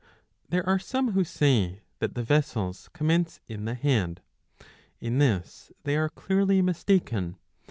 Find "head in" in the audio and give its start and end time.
3.75-5.19